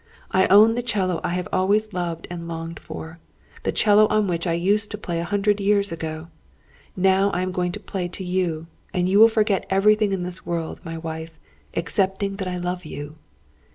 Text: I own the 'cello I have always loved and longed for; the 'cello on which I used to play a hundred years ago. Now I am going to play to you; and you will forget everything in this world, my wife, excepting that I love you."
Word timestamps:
I 0.31 0.47
own 0.47 0.73
the 0.73 0.81
'cello 0.81 1.21
I 1.23 1.35
have 1.35 1.47
always 1.53 1.93
loved 1.93 2.25
and 2.31 2.47
longed 2.47 2.79
for; 2.79 3.19
the 3.61 3.71
'cello 3.71 4.07
on 4.07 4.25
which 4.25 4.47
I 4.47 4.53
used 4.53 4.89
to 4.89 4.97
play 4.97 5.19
a 5.19 5.23
hundred 5.25 5.59
years 5.59 5.91
ago. 5.91 6.29
Now 6.95 7.29
I 7.33 7.43
am 7.43 7.51
going 7.51 7.71
to 7.73 7.79
play 7.79 8.07
to 8.07 8.23
you; 8.23 8.65
and 8.95 9.07
you 9.07 9.19
will 9.19 9.27
forget 9.29 9.67
everything 9.69 10.11
in 10.11 10.23
this 10.23 10.43
world, 10.43 10.81
my 10.83 10.97
wife, 10.97 11.37
excepting 11.75 12.37
that 12.37 12.47
I 12.47 12.57
love 12.57 12.83
you." 12.83 13.17